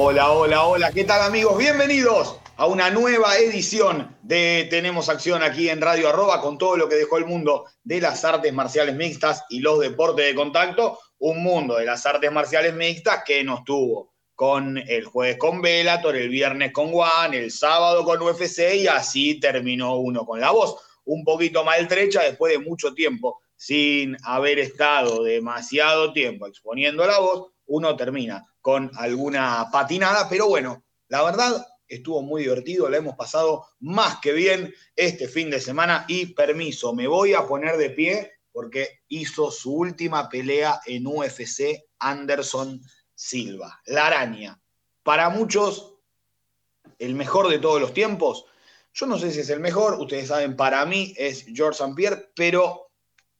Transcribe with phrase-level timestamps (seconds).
[0.00, 1.58] Hola, hola, hola, ¿qué tal amigos?
[1.58, 6.88] Bienvenidos a una nueva edición de Tenemos Acción aquí en Radio Arroba con todo lo
[6.88, 11.00] que dejó el mundo de las artes marciales mixtas y los deportes de contacto.
[11.18, 16.14] Un mundo de las artes marciales mixtas que nos tuvo con el jueves con Bellator,
[16.14, 20.76] el viernes con One, el sábado con UFC y así terminó uno con la voz.
[21.06, 27.48] Un poquito maltrecha después de mucho tiempo sin haber estado demasiado tiempo exponiendo la voz,
[27.68, 33.66] uno termina con alguna patinada, pero bueno, la verdad estuvo muy divertido, la hemos pasado
[33.80, 38.32] más que bien este fin de semana y permiso, me voy a poner de pie
[38.52, 42.80] porque hizo su última pelea en UFC Anderson
[43.14, 44.60] Silva, la araña.
[45.02, 45.94] Para muchos,
[46.98, 48.44] el mejor de todos los tiempos.
[48.92, 51.94] Yo no sé si es el mejor, ustedes saben, para mí es George St.
[51.94, 52.87] Pierre, pero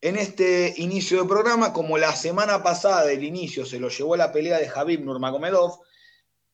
[0.00, 4.32] en este inicio de programa, como la semana pasada del inicio se lo llevó la
[4.32, 5.80] pelea de Javib Nurmagomedov,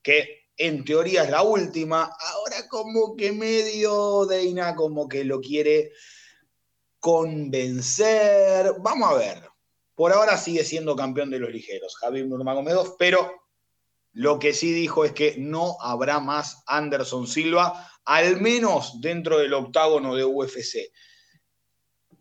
[0.01, 5.91] que en teoría es la última, ahora como que medio Deina como que lo quiere
[6.99, 8.73] convencer.
[8.79, 9.49] Vamos a ver.
[9.93, 13.31] Por ahora sigue siendo campeón de los ligeros, Javib Nurmagomedov, pero
[14.11, 19.53] lo que sí dijo es que no habrá más Anderson Silva, al menos dentro del
[19.53, 20.91] octágono de UFC.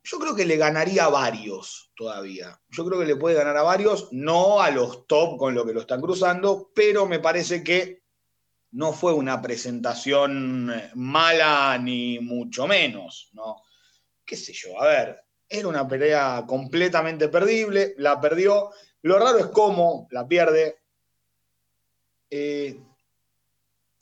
[0.04, 2.60] Yo creo que le ganaría a varios todavía.
[2.68, 5.72] Yo creo que le puede ganar a varios, no a los top con lo que
[5.72, 8.04] lo están cruzando, pero me parece que
[8.72, 13.62] no fue una presentación mala ni mucho menos, ¿no?
[14.26, 14.78] ¿Qué sé yo?
[14.78, 18.70] A ver, era una pelea completamente perdible, la perdió.
[19.02, 20.80] Lo raro es cómo la pierde.
[22.28, 22.78] Eh,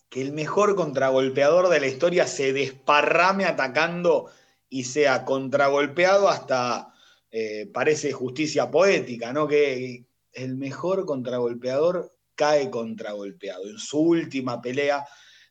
[0.08, 4.30] que el mejor contragolpeador de la historia se desparrame atacando
[4.72, 6.94] y sea contragolpeado hasta
[7.30, 9.46] eh, parece justicia poética, ¿no?
[9.46, 15.06] Que el mejor contragolpeador cae contragolpeado en su última pelea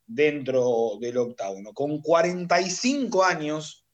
[0.07, 1.71] dentro del octágono.
[1.71, 3.85] Con 45 años,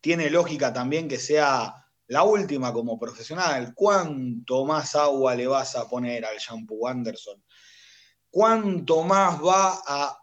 [0.00, 1.72] tiene lógica también que sea
[2.08, 3.74] la última como profesional.
[3.76, 7.40] ¿Cuánto más agua le vas a poner al shampoo Anderson?
[8.28, 10.19] ¿Cuánto más va a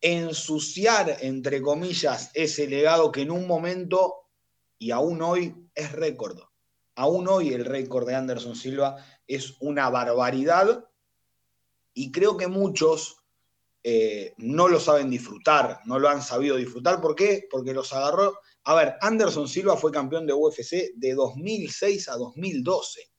[0.00, 4.14] ensuciar, entre comillas, ese legado que en un momento
[4.78, 6.38] y aún hoy es récord.
[6.94, 10.84] Aún hoy el récord de Anderson Silva es una barbaridad
[11.94, 13.16] y creo que muchos
[13.82, 17.00] eh, no lo saben disfrutar, no lo han sabido disfrutar.
[17.00, 17.46] ¿Por qué?
[17.50, 18.38] Porque los agarró.
[18.64, 23.10] A ver, Anderson Silva fue campeón de UFC de 2006 a 2012.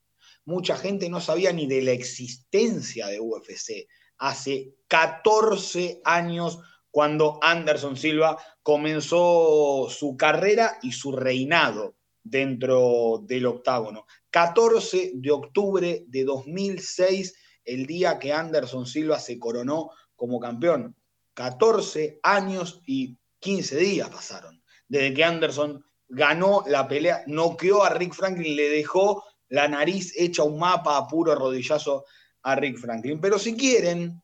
[0.46, 3.88] Mucha gente no sabía ni de la existencia de UFC
[4.20, 6.60] hace 14 años
[6.92, 14.06] cuando Anderson Silva comenzó su carrera y su reinado dentro del octágono.
[14.30, 17.36] 14 de octubre de 2006,
[17.66, 20.96] el día que Anderson Silva se coronó como campeón.
[21.34, 24.60] 14 años y 15 días pasaron
[24.90, 30.44] desde que Anderson ganó la pelea, noqueó a Rick Franklin, le dejó la nariz hecha
[30.44, 32.06] un mapa a puro rodillazo
[32.44, 33.20] a Rick Franklin.
[33.20, 34.22] Pero si quieren,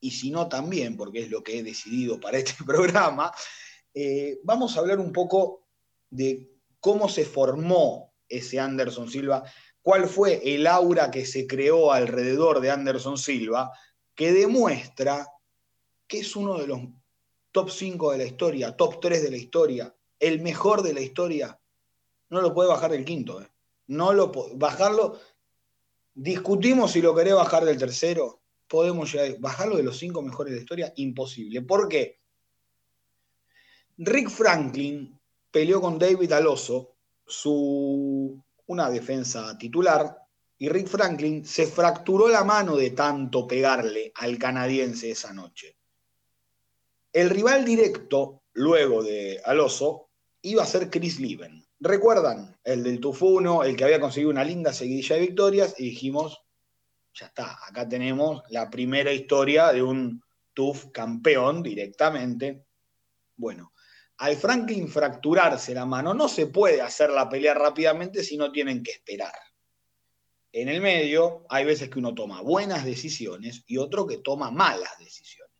[0.00, 3.32] y si no también, porque es lo que he decidido para este programa,
[3.94, 5.66] eh, vamos a hablar un poco
[6.10, 6.48] de
[6.80, 9.44] cómo se formó ese Anderson Silva,
[9.82, 13.72] cuál fue el aura que se creó alrededor de Anderson Silva,
[14.14, 15.28] que demuestra
[16.06, 16.80] que es uno de los
[17.52, 21.58] top 5 de la historia, top 3 de la historia, el mejor de la historia.
[22.28, 23.40] No lo puede bajar del quinto.
[23.40, 23.48] ¿eh?
[23.86, 25.18] No lo bajarlo.
[26.18, 30.56] Discutimos si lo querés bajar del tercero podemos llegar, bajarlo de los cinco mejores de
[30.56, 31.60] la historia, imposible.
[31.60, 32.20] ¿Por qué?
[33.98, 35.20] Rick Franklin
[35.50, 36.94] peleó con David Aloso,
[37.26, 40.16] su, una defensa titular,
[40.56, 45.76] y Rick Franklin se fracturó la mano de tanto pegarle al canadiense esa noche.
[47.12, 50.08] El rival directo, luego de Aloso,
[50.40, 51.65] iba a ser Chris Lieben.
[51.78, 52.58] ¿Recuerdan?
[52.64, 56.42] El del Tufuno, el que había conseguido una linda seguidilla de victorias, y dijimos,
[57.14, 60.22] ya está, acá tenemos la primera historia de un
[60.54, 62.64] TUF campeón directamente.
[63.36, 63.72] Bueno,
[64.18, 68.82] al Franklin fracturarse la mano, no se puede hacer la pelea rápidamente si no tienen
[68.82, 69.34] que esperar.
[70.52, 74.98] En el medio hay veces que uno toma buenas decisiones y otro que toma malas
[74.98, 75.54] decisiones.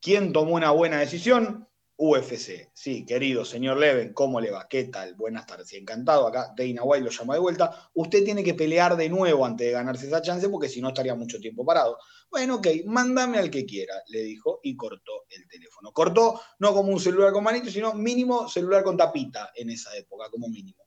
[0.00, 1.68] ¿Quién tomó una buena decisión?
[2.02, 2.70] UFC.
[2.72, 4.66] Sí, querido señor Leven, ¿cómo le va?
[4.66, 5.14] ¿Qué tal?
[5.16, 5.70] Buenas tardes.
[5.74, 6.26] Encantado.
[6.26, 7.90] Acá Dana White lo llama de vuelta.
[7.92, 11.14] Usted tiene que pelear de nuevo antes de ganarse esa chance porque si no estaría
[11.14, 11.98] mucho tiempo parado.
[12.30, 15.92] Bueno, ok, mándame al que quiera, le dijo y cortó el teléfono.
[15.92, 20.30] Cortó no como un celular con manito, sino mínimo celular con tapita en esa época,
[20.30, 20.86] como mínimo.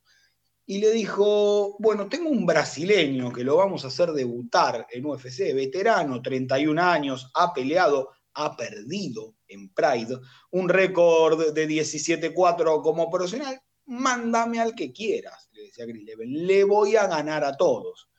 [0.66, 5.54] Y le dijo, bueno, tengo un brasileño que lo vamos a hacer debutar en UFC,
[5.54, 10.18] veterano, 31 años, ha peleado ha perdido en Pride
[10.51, 16.63] un récord de 17-4 como profesional, mándame al que quieras, le decía Chris Leven, le
[16.63, 18.09] voy a ganar a todos.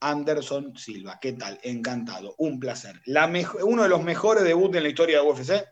[0.00, 1.58] Anderson Silva, ¿qué tal?
[1.62, 3.00] Encantado, un placer.
[3.64, 5.64] uno de los mejores debuts en la historia de UFC,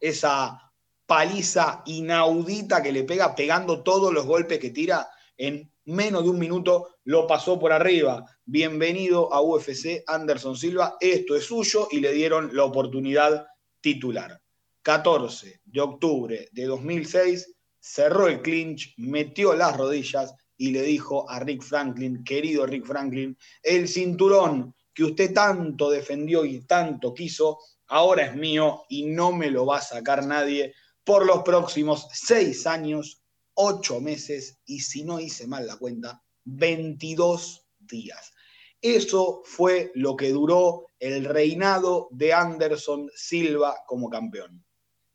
[0.00, 0.72] esa
[1.06, 6.38] paliza inaudita que le pega, pegando todos los golpes que tira en menos de un
[6.38, 12.12] minuto, lo pasó por arriba bienvenido a UFC Anderson Silva, esto es suyo y le
[12.12, 13.46] dieron la oportunidad
[13.80, 14.38] titular.
[14.82, 21.40] 14 de octubre de 2006, cerró el clinch, metió las rodillas y le dijo a
[21.40, 28.26] Rick Franklin, querido Rick Franklin, el cinturón que usted tanto defendió y tanto quiso, ahora
[28.26, 33.22] es mío y no me lo va a sacar nadie por los próximos seis años,
[33.60, 38.32] ocho meses y si no hice mal la cuenta, 22 días.
[38.80, 44.64] Eso fue lo que duró el reinado de Anderson Silva como campeón.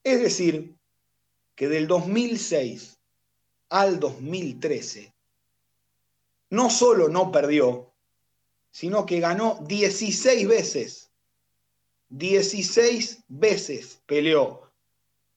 [0.04, 0.76] Es decir,
[1.56, 3.00] que del 2006
[3.70, 5.14] al 2013,
[6.50, 7.94] no solo no perdió,
[8.72, 11.12] sino que ganó 16 veces.
[12.10, 14.70] 16 veces peleó.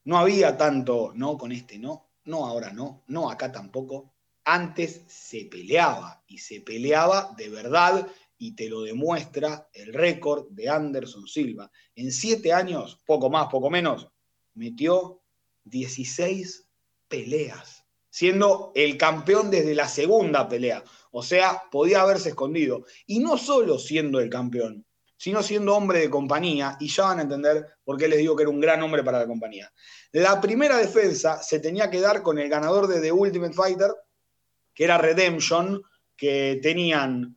[0.03, 4.13] No había tanto, no, con este no, no, ahora no, no, acá tampoco
[4.45, 8.07] antes se peleaba y se peleaba de verdad
[8.39, 11.71] y te lo demuestra el récord de Anderson Silva.
[11.95, 14.09] En siete años, poco más, poco menos,
[14.55, 15.23] metió
[15.65, 16.69] 16
[17.09, 20.85] peleas, siendo el campeón desde la segunda pelea.
[21.11, 22.85] O sea, podía haberse escondido.
[23.07, 27.23] Y no solo siendo el campeón, sino siendo hombre de compañía, y ya van a
[27.23, 29.73] entender por qué les digo que era un gran hombre para la compañía.
[30.13, 33.91] La primera defensa se tenía que dar con el ganador de The Ultimate Fighter,
[34.75, 35.83] que era Redemption,
[36.17, 37.37] que tenían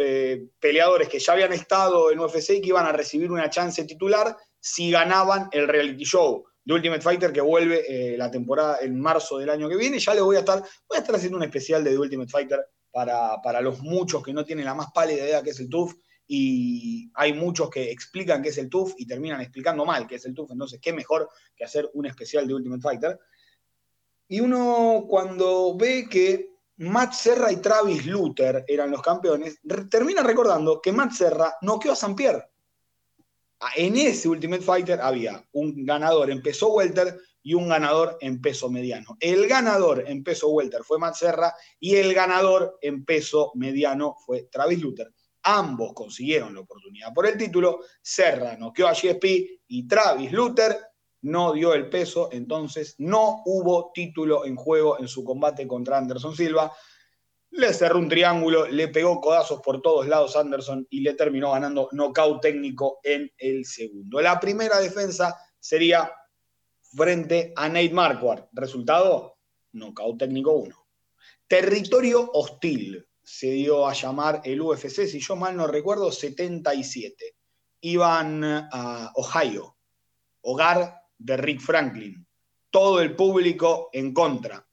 [0.00, 3.82] eh, peleadores que ya habían estado en UFC y que iban a recibir una chance
[3.84, 8.98] titular si ganaban el reality show de Ultimate Fighter que vuelve eh, la temporada en
[8.98, 9.98] marzo del año que viene.
[9.98, 12.66] Ya les voy a estar, voy a estar haciendo un especial de The Ultimate Fighter
[12.90, 15.94] para, para los muchos que no tienen la más pálida idea que es el TUF
[16.26, 20.24] y hay muchos que explican qué es el TUF y terminan explicando mal qué es
[20.24, 23.20] el TUF, entonces qué mejor que hacer un especial de Ultimate Fighter.
[24.28, 29.60] Y uno cuando ve que Matt Serra y Travis Luther eran los campeones,
[29.90, 32.48] termina recordando que Matt Serra noqueó a San Pierre.
[33.60, 38.40] Ah, en ese Ultimate Fighter había un ganador en peso welter y un ganador en
[38.40, 39.16] peso mediano.
[39.20, 44.48] El ganador en peso welter fue Matt Serra y el ganador en peso mediano fue
[44.50, 45.12] Travis Luther.
[45.44, 47.80] Ambos consiguieron la oportunidad por el título.
[48.00, 49.24] Serra noqueó a GSP
[49.68, 50.74] y Travis Luther
[51.24, 56.36] no dio el peso, entonces no hubo título en juego en su combate contra Anderson
[56.36, 56.72] Silva.
[57.50, 61.88] Le cerró un triángulo, le pegó codazos por todos lados Anderson y le terminó ganando
[61.92, 64.20] nocaut técnico en el segundo.
[64.20, 66.10] La primera defensa sería
[66.80, 68.48] frente a Nate Marquardt.
[68.52, 69.38] Resultado,
[69.72, 70.86] nocaut técnico 1.
[71.46, 77.34] Territorio hostil se dio a llamar el UFC, si yo mal no recuerdo, 77.
[77.80, 79.76] Iban a Ohio,
[80.42, 82.26] hogar de Rick Franklin.
[82.70, 84.66] Todo el público en contra.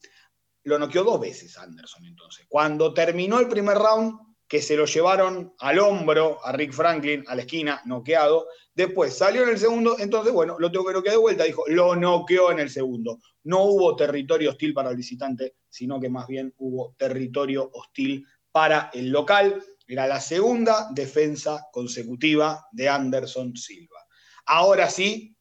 [0.64, 2.46] Lo noqueó dos veces Anderson entonces.
[2.50, 4.20] Cuando terminó el primer round,
[4.52, 8.48] que se lo llevaron al hombro a Rick Franklin, a la esquina, noqueado.
[8.76, 11.46] Después salió en el segundo, entonces, bueno, lo tengo que noquear de vuelta.
[11.46, 13.20] Dijo, lo noqueó en el segundo.
[13.46, 18.90] No hubo territorio hostil para el visitante, sino que más bien hubo territorio hostil para
[18.94, 19.64] el local.
[19.88, 24.00] Era la segunda defensa consecutiva de Anderson Silva.
[24.46, 25.36] Ahora sí,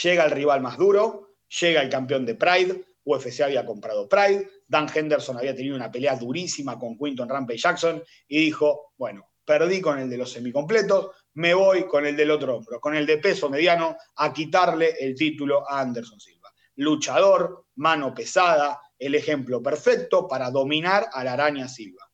[0.00, 4.88] Llega el rival más duro, llega el campeón de Pride, UFC había comprado Pride, Dan
[4.92, 9.98] Henderson había tenido una pelea durísima con Quinton Rampage Jackson y dijo, bueno, perdí con
[9.98, 13.50] el de los semicompletos, me voy con el del otro hombro, con el de peso
[13.50, 16.50] mediano, a quitarle el título a Anderson Silva.
[16.76, 22.08] Luchador, mano pesada, el ejemplo perfecto para dominar a la araña Silva.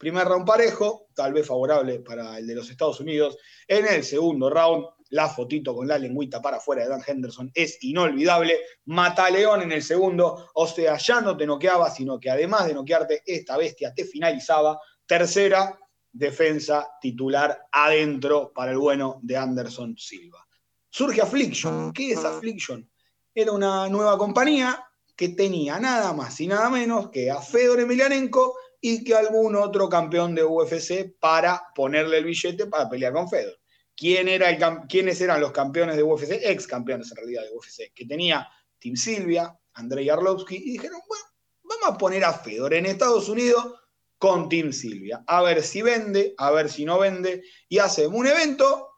[0.00, 3.36] Primer round parejo, tal vez favorable para el de los Estados Unidos.
[3.68, 7.76] En el segundo round, la fotito con la lengüita para afuera de Dan Henderson es
[7.82, 8.60] inolvidable.
[8.86, 12.72] Mata León en el segundo, o sea, ya no te noqueaba, sino que además de
[12.72, 14.80] noquearte, esta bestia te finalizaba.
[15.04, 15.78] tercera
[16.10, 20.48] defensa titular adentro para el bueno de Anderson Silva.
[20.88, 21.92] Surge Affliction.
[21.92, 22.90] ¿Qué es Affliction?
[23.34, 24.82] Era una nueva compañía
[25.14, 29.88] que tenía nada más y nada menos que a Fedor Emelianenko y que algún otro
[29.88, 33.58] campeón de UFC para ponerle el billete para pelear con Fedor.
[33.96, 36.40] ¿Quién era ¿Quiénes eran los campeones de UFC?
[36.42, 41.24] Ex campeones en realidad de UFC, que tenía Tim Silvia, Andrei Arlovsky, y dijeron, bueno,
[41.62, 43.74] vamos a poner a Fedor en Estados Unidos
[44.16, 48.26] con Tim Silvia, a ver si vende, a ver si no vende, y hacemos un
[48.26, 48.88] evento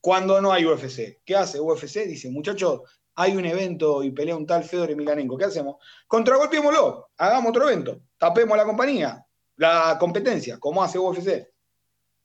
[0.00, 1.20] cuando no hay UFC.
[1.24, 2.04] ¿Qué hace UFC?
[2.06, 2.80] Dice, muchachos,
[3.16, 5.76] hay un evento y pelea un tal Fedor Emelianenko, ¿qué hacemos?
[6.06, 11.48] Contragolpeémoslo, hagamos otro evento, tapemos la compañía, la competencia, como hace UFC.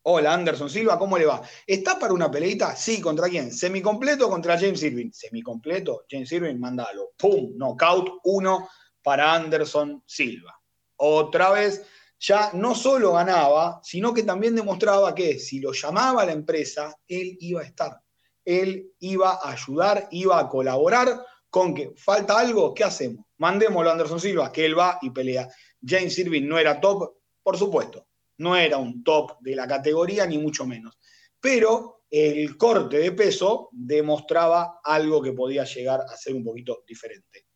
[0.04, 1.42] Hola, Anderson Silva, ¿cómo le va?
[1.66, 2.76] ¿Está para una peleita?
[2.76, 3.54] Sí, ¿contra quién?
[3.54, 5.12] Semicompleto contra James Irving.
[5.12, 7.12] Semicompleto, James Irving, mandalo.
[7.16, 7.54] ¡Pum!
[7.56, 8.68] Knockout uno
[9.04, 10.60] para Anderson Silva.
[10.96, 11.86] Otra vez,
[12.20, 17.38] ya no solo ganaba, sino que también demostraba que si lo llamaba la empresa, él
[17.40, 18.02] iba a estar.
[18.46, 23.26] Él iba a ayudar, iba a colaborar con que falta algo, ¿qué hacemos?
[23.38, 25.50] Mandémoslo a Anderson Silva, que él va y pelea.
[25.86, 28.08] James Irving no era top, por supuesto,
[28.38, 30.98] no era un top de la categoría, ni mucho menos.
[31.40, 37.48] Pero el corte de peso demostraba algo que podía llegar a ser un poquito diferente.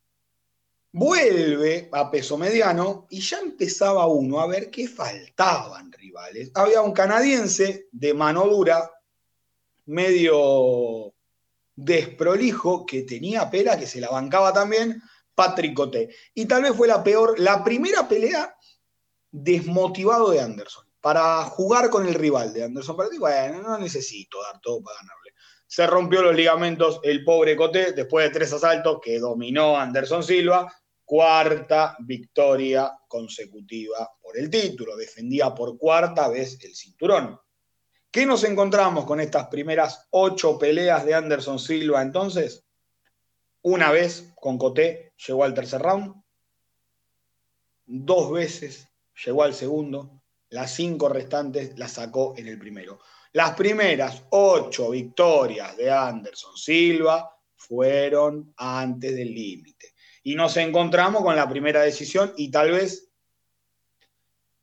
[0.91, 6.51] Vuelve a peso mediano y ya empezaba uno a ver que faltaban rivales.
[6.53, 8.89] Había un canadiense de mano dura,
[9.85, 11.13] medio
[11.75, 15.01] desprolijo, que tenía pela, que se la bancaba también,
[15.33, 16.15] Patrick Coté.
[16.33, 18.55] Y tal vez fue la peor, la primera pelea
[19.31, 22.97] desmotivado de Anderson para jugar con el rival de Anderson.
[22.97, 25.33] Para bueno, no necesito dar todo para ganarle.
[25.67, 30.73] Se rompió los ligamentos el pobre Coté después de tres asaltos que dominó Anderson Silva.
[31.03, 34.95] Cuarta victoria consecutiva por el título.
[34.95, 37.39] Defendía por cuarta vez el cinturón.
[38.15, 42.63] ¿Qué nos encontramos con estas primeras ocho peleas de Anderson Silva entonces?
[43.63, 46.23] Una vez con Coté llegó al tercer round.
[47.85, 48.87] Dos veces
[49.25, 53.01] llegó al segundo, las cinco restantes las sacó en el primero.
[53.33, 59.93] Las primeras ocho victorias de Anderson Silva fueron antes del límite.
[60.23, 63.09] Y nos encontramos con la primera decisión y tal vez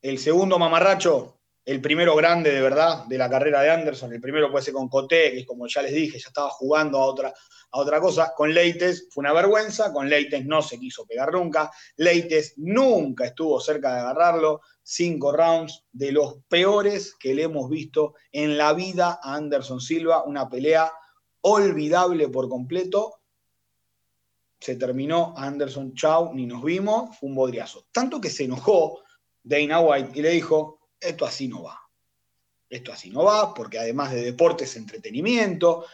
[0.01, 4.51] el segundo mamarracho, el primero grande de verdad de la carrera de Anderson, el primero
[4.51, 7.29] puede ser con Coté, que es como ya les dije, ya estaba jugando a otra,
[7.29, 8.33] a otra cosa.
[8.35, 13.61] Con Leites fue una vergüenza, con Leites no se quiso pegar nunca, Leites nunca estuvo
[13.61, 19.21] cerca de agarrarlo, cinco rounds de los peores que le hemos visto en la vida
[19.23, 20.93] a Anderson Silva, una pelea
[21.43, 23.21] olvidable por completo.
[24.59, 27.87] Se terminó Anderson, chau, ni nos vimos, fue un bodriazo.
[27.93, 29.01] Tanto que se enojó
[29.43, 31.79] Dana White y le dijo, esto así no va.
[32.69, 35.85] Esto así no va, porque además de deportes, entretenimiento,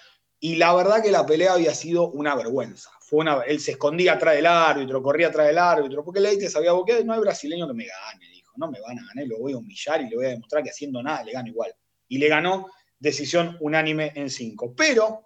[0.40, 2.90] y la verdad que la pelea había sido una vergüenza.
[3.00, 6.70] Fue una, él se escondía atrás del árbitro, corría atrás del árbitro, porque Leite sabía
[6.86, 8.52] que no hay brasileño que me gane, dijo.
[8.56, 10.70] No me van a ganar, lo voy a humillar y le voy a demostrar que
[10.70, 11.72] haciendo nada le gano igual.
[12.08, 12.66] Y le ganó
[12.98, 14.74] decisión unánime en cinco.
[14.76, 15.22] Pero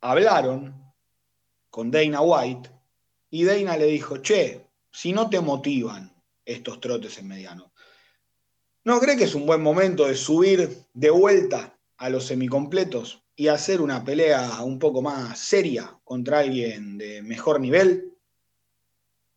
[0.00, 0.92] hablaron
[1.70, 2.70] con Dana White
[3.30, 6.14] y Dana le dijo, che, si no te motivan
[6.44, 7.72] estos trotes en mediano,
[8.84, 13.48] ¿no cree que es un buen momento de subir de vuelta a los semicompletos y
[13.48, 18.12] hacer una pelea un poco más seria contra alguien de mejor nivel?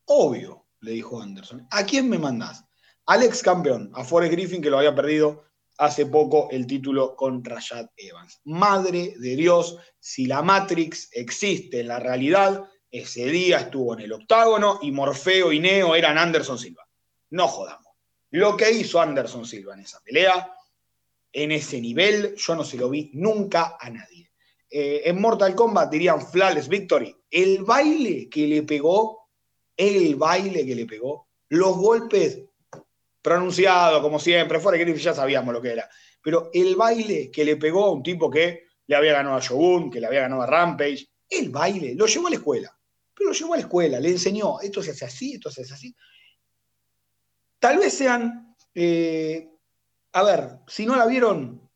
[0.05, 1.67] Obvio, le dijo Anderson.
[1.71, 2.63] ¿A quién me mandás?
[3.05, 5.45] Al ex campeón, a Forrest Griffin, que lo había perdido
[5.77, 8.41] hace poco el título con Rashad Evans.
[8.45, 14.13] Madre de Dios, si la Matrix existe en la realidad, ese día estuvo en el
[14.13, 16.87] octágono y Morfeo y Neo eran Anderson Silva.
[17.29, 17.86] No jodamos.
[18.31, 20.53] Lo que hizo Anderson Silva en esa pelea
[21.37, 24.31] en ese nivel, yo no se lo vi nunca a nadie.
[24.69, 27.15] Eh, en Mortal Kombat dirían Flawless Victory.
[27.29, 29.29] El baile que le pegó,
[29.75, 32.41] el baile que le pegó, los golpes
[33.21, 35.87] pronunciados, como siempre, fuera que ya sabíamos lo que era,
[36.23, 39.91] pero el baile que le pegó a un tipo que le había ganado a Shogun,
[39.91, 42.79] que le había ganado a Rampage, el baile, lo llevó a la escuela,
[43.13, 45.73] pero lo llevó a la escuela, le enseñó, esto se hace así, esto se hace
[45.73, 45.95] así.
[47.59, 49.49] Tal vez sean eh,
[50.17, 51.69] a ver, si no la vieron,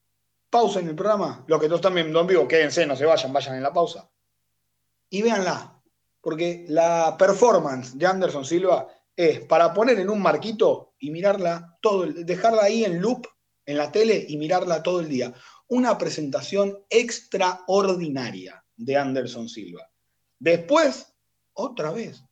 [0.50, 1.44] pausa en el programa.
[1.48, 4.10] Los que todos están viendo en vivo, quédense, no se vayan, vayan en la pausa.
[5.10, 5.80] Y véanla,
[6.22, 12.06] porque la performance de Anderson Silva es para poner en un marquito y mirarla todo,
[12.06, 13.28] dejarla ahí en loop
[13.66, 15.34] en la tele y mirarla todo el día.
[15.68, 19.88] Una presentación extraordinaria de Anderson Silva.
[20.40, 21.14] Después,
[21.54, 22.24] otra vez,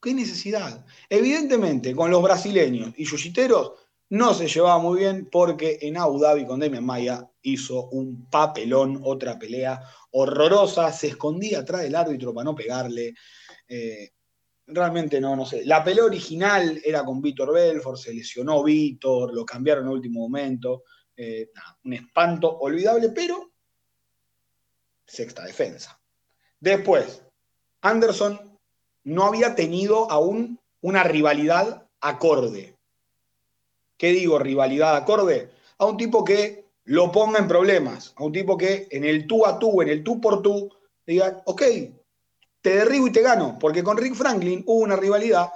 [0.00, 0.84] ¿Qué necesidad?
[1.08, 3.72] Evidentemente, con los brasileños y yuyiteros
[4.10, 9.00] no se llevaba muy bien porque en Abu Dhabi con Demian Maya hizo un papelón,
[9.04, 9.80] otra pelea
[10.12, 13.14] horrorosa, se escondía atrás del árbitro para no pegarle.
[13.68, 14.10] Eh,
[14.66, 15.64] realmente no, no sé.
[15.64, 20.20] La pelea original era con Víctor Belfort, se lesionó Víctor, lo cambiaron en el último
[20.20, 20.84] momento.
[21.16, 21.50] Eh,
[21.84, 23.52] un espanto olvidable, pero
[25.06, 26.00] sexta defensa.
[26.58, 27.22] Después,
[27.82, 28.49] Anderson
[29.04, 32.76] no había tenido aún una rivalidad acorde.
[33.96, 35.50] ¿Qué digo rivalidad acorde?
[35.78, 39.46] A un tipo que lo ponga en problemas, a un tipo que en el tú
[39.46, 40.70] a tú, en el tú por tú,
[41.06, 41.62] diga, ok,
[42.60, 45.50] te derribo y te gano, porque con Rick Franklin hubo una rivalidad,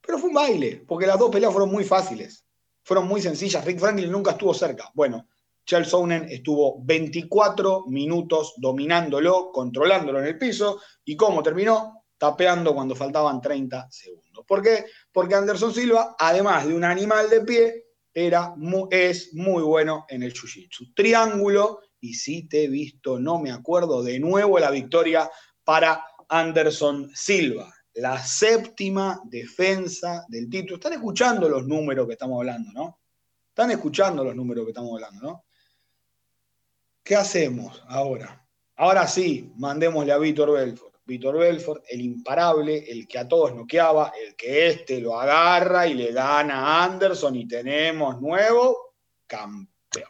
[0.00, 2.44] pero fue un baile, porque las dos peleas fueron muy fáciles,
[2.82, 3.64] fueron muy sencillas.
[3.64, 4.90] Rick Franklin nunca estuvo cerca.
[4.94, 5.26] Bueno,
[5.64, 11.99] Charles Sonnen estuvo 24 minutos dominándolo, controlándolo en el piso, y ¿cómo terminó?
[12.20, 14.44] Tapeando cuando faltaban 30 segundos.
[14.46, 14.84] ¿Por qué?
[15.10, 18.54] Porque Anderson Silva, además de un animal de pie, era
[18.90, 20.92] es muy bueno en el jiu-jitsu.
[20.94, 25.30] Triángulo, y si te he visto, no me acuerdo, de nuevo la victoria
[25.64, 30.74] para Anderson Silva, la séptima defensa del título.
[30.74, 33.00] Están escuchando los números que estamos hablando, ¿no?
[33.48, 35.44] Están escuchando los números que estamos hablando, ¿no?
[37.02, 38.46] ¿Qué hacemos ahora?
[38.76, 40.89] Ahora sí, mandémosle a Víctor Belfort.
[41.10, 45.94] Víctor Belfort, el imparable, el que a todos noqueaba, el que este lo agarra y
[45.94, 48.94] le gana a Anderson y tenemos nuevo
[49.26, 50.08] campeón.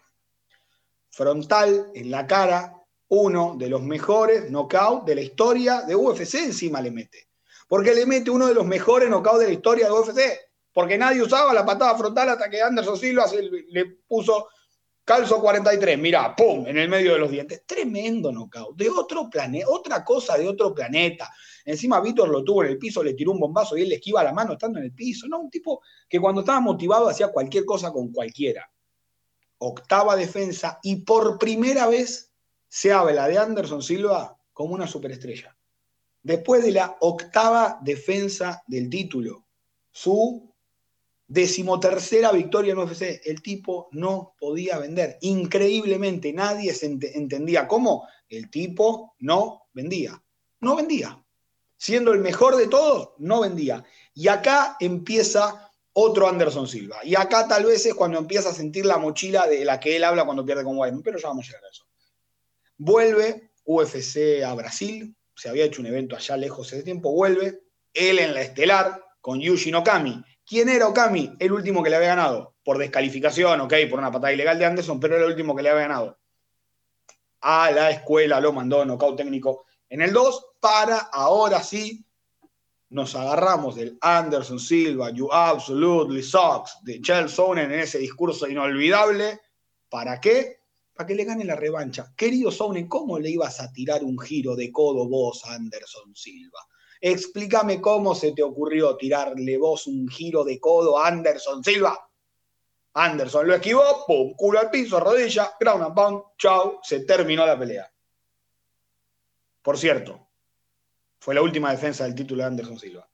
[1.09, 2.75] Frontal en la cara,
[3.09, 7.29] uno de los mejores knockouts de la historia de UFC encima le mete.
[7.67, 10.21] Porque le mete uno de los mejores knockouts de la historia de UFC.
[10.71, 13.25] Porque nadie usaba la patada frontal hasta que Anderson Silva
[13.71, 14.49] le puso
[15.05, 17.65] calzo 43, mira, pum, en el medio de los dientes.
[17.67, 18.77] Tremendo knockout.
[18.77, 21.31] De otro planeta, otra cosa de otro planeta.
[21.65, 24.23] Encima Víctor lo tuvo en el piso, le tiró un bombazo y él le esquiva
[24.23, 25.27] la mano estando en el piso.
[25.29, 28.71] No, un tipo que cuando estaba motivado hacía cualquier cosa con cualquiera.
[29.59, 32.33] Octava defensa y por primera vez
[32.69, 35.57] se habla de Anderson Silva como una superestrella.
[36.23, 39.47] Después de la octava defensa del título,
[39.91, 40.50] su
[41.31, 45.17] decimotercera victoria en UFC, el tipo no podía vender.
[45.21, 50.21] Increíblemente, nadie se entendía cómo el tipo no vendía.
[50.61, 51.25] No vendía.
[51.77, 53.85] Siendo el mejor de todos, no vendía.
[54.13, 56.99] Y acá empieza otro Anderson Silva.
[57.05, 60.03] Y acá tal vez es cuando empieza a sentir la mochila de la que él
[60.03, 61.87] habla cuando pierde con Wyman, pero ya vamos a llegar a eso.
[62.77, 67.63] Vuelve UFC a Brasil, se había hecho un evento allá lejos ese tiempo, vuelve,
[67.95, 70.25] él en la estelar con Yushin Okami.
[70.51, 71.37] ¿Quién era Okami?
[71.39, 74.99] El último que le había ganado, por descalificación, ok, por una patada ilegal de Anderson,
[74.99, 76.19] pero era el último que le había ganado.
[77.43, 82.05] A la escuela lo mandó nocaut técnico en el 2 para ahora sí
[82.89, 89.41] nos agarramos del Anderson Silva, You Absolutely Sucks, de Chelsea Sonnen en ese discurso inolvidable.
[89.89, 90.59] ¿Para qué?
[90.93, 92.13] para que le gane la revancha.
[92.17, 96.59] Querido Sonnen, ¿cómo le ibas a tirar un giro de codo vos Anderson Silva?
[97.01, 101.99] Explícame cómo se te ocurrió tirarle vos un giro de codo a Anderson Silva.
[102.93, 107.59] Anderson lo esquivó, pum, culo al piso, rodilla, ground and pound, chau, se terminó la
[107.59, 107.91] pelea.
[109.63, 110.29] Por cierto,
[111.19, 113.09] fue la última defensa del título de Anderson Silva.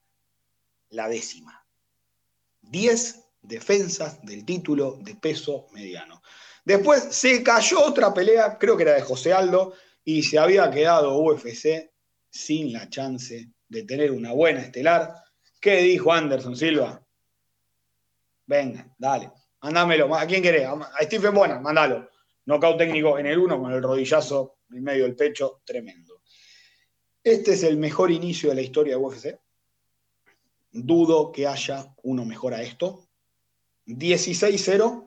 [0.91, 1.65] La décima.
[2.61, 6.23] Diez defensas del título de peso mediano.
[6.65, 11.19] Después se cayó otra pelea, creo que era de José Aldo, y se había quedado
[11.19, 11.93] UFC
[12.29, 15.15] sin la chance de tener una buena estelar.
[15.61, 17.03] ¿Qué dijo Anderson Silva?
[18.47, 20.15] Venga, dale, mándamelo.
[20.15, 20.67] ¿A quién querés?
[20.67, 22.09] A Stephen Buena, mándalo.
[22.45, 26.23] Knockout técnico en el uno con el rodillazo en medio del pecho, tremendo.
[27.23, 29.41] Este es el mejor inicio de la historia de UFC.
[30.71, 33.09] Dudo que haya uno mejor a esto.
[33.87, 35.07] 16-0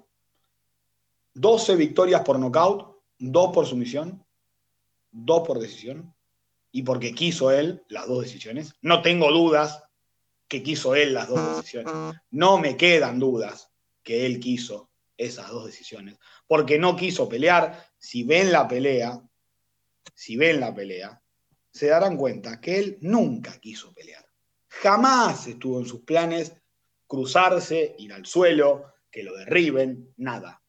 [1.40, 4.26] 12 victorias por nocaut, 2 por sumisión,
[5.12, 6.14] 2 por decisión,
[6.72, 8.74] y porque quiso él las dos decisiones.
[8.82, 9.84] No tengo dudas
[10.48, 11.94] que quiso él las dos decisiones.
[12.32, 13.72] No me quedan dudas
[14.04, 16.18] que él quiso esas dos decisiones.
[16.48, 17.88] Porque no quiso pelear.
[17.98, 19.22] Si ven la pelea,
[20.14, 21.22] si ven la pelea,
[21.72, 24.26] se darán cuenta que él nunca quiso pelear.
[24.68, 26.54] Jamás estuvo en sus planes
[27.08, 30.62] cruzarse, ir al suelo, que lo derriben, nada.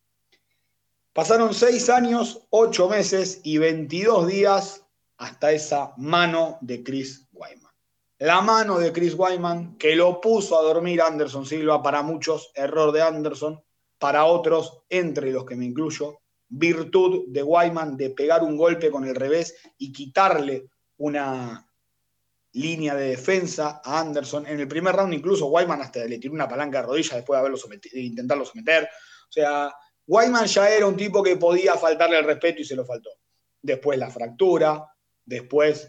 [1.13, 4.80] Pasaron seis años, ocho meses y 22 días
[5.21, 7.73] hasta esa mano de Chris Wyman.
[8.19, 12.93] La mano de Chris Wyman que lo puso a dormir Anderson Silva, para muchos error
[12.93, 13.63] de Anderson,
[13.99, 19.07] para otros, entre los que me incluyo, virtud de Wyman de pegar un golpe con
[19.07, 20.67] el revés y quitarle
[20.99, 21.71] una,
[22.53, 24.47] línea de defensa a Anderson.
[24.47, 27.41] En el primer round incluso Wyman hasta le tiró una palanca de rodilla después de
[27.41, 28.85] haberlo sometido, de intentarlo someter.
[28.85, 29.73] O sea,
[30.07, 33.11] Wyman ya era un tipo que podía faltarle el respeto y se lo faltó.
[33.63, 34.85] Después la fractura,
[35.25, 35.89] después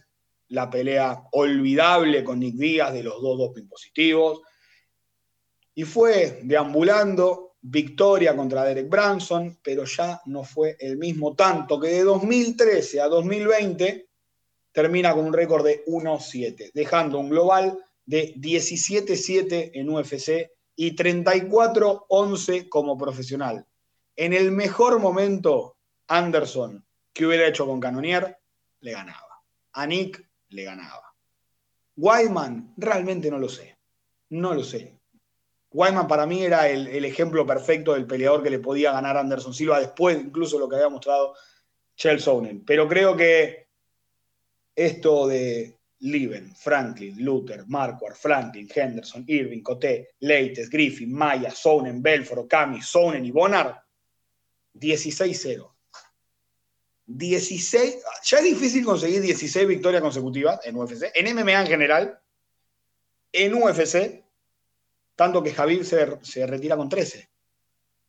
[0.49, 4.41] la pelea olvidable con Nick Díaz de los dos doping positivos.
[5.73, 11.89] Y fue deambulando, victoria contra Derek Branson, pero ya no fue el mismo tanto que
[11.89, 14.09] de 2013 a 2020
[14.71, 22.67] termina con un récord de 1-7, dejando un global de 17-7 en UFC y 34-11
[22.69, 23.65] como profesional.
[24.15, 28.37] En el mejor momento, Anderson, que hubiera hecho con Canonier,
[28.81, 29.41] le ganaba.
[29.73, 31.15] A Nick le ganaba.
[31.95, 33.77] Wyman, realmente no lo sé.
[34.29, 34.99] No lo sé.
[35.71, 39.53] Wyman para mí era el, el, ejemplo perfecto del peleador que le podía ganar Anderson
[39.53, 41.33] Silva después, incluso lo que había mostrado
[41.95, 42.65] Chel Sonnen.
[42.65, 43.67] Pero creo que
[44.75, 52.41] esto de Liven, Franklin, Luther, Marquardt, Franklin, Henderson, Irving, Coté, Leites, Griffin, Maya, Sonnen, Belfort,
[52.41, 53.75] Okami, Sonnen y Bonard,
[54.73, 55.71] 16-0.
[57.17, 62.19] 16, ya es difícil conseguir 16 victorias consecutivas en UFC, en MMA en general,
[63.31, 64.23] en UFC,
[65.15, 67.29] tanto que Javier se, se retira con 13.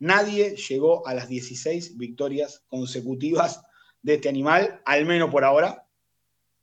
[0.00, 3.62] Nadie llegó a las 16 victorias consecutivas
[4.02, 5.86] de este animal, al menos por ahora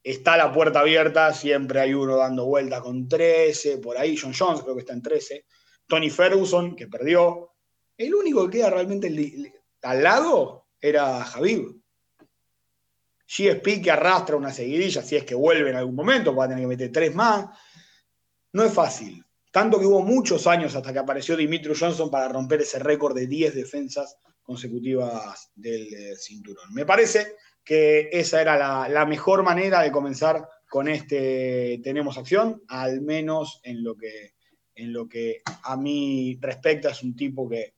[0.04, 4.62] está la puerta abierta, siempre hay uno dando vueltas con 13, por ahí John Jones
[4.62, 5.46] creo que está en 13,
[5.88, 7.54] Tony Ferguson, que perdió.
[7.98, 9.14] El único que queda realmente
[9.82, 11.79] al lado era Javib.
[13.30, 16.64] GSP que arrastra una seguidilla, si es que vuelve en algún momento, va a tener
[16.64, 17.46] que meter tres más.
[18.54, 19.24] No es fácil.
[19.52, 23.28] Tanto que hubo muchos años hasta que apareció Dimitri Johnson para romper ese récord de
[23.28, 26.74] 10 defensas consecutivas del eh, cinturón.
[26.74, 33.02] Me parece que esa era la, mejor manera de comenzar con este Tenemos Acción, al
[33.02, 34.34] menos en lo que,
[34.74, 37.76] en lo que a mí respecta, es un tipo que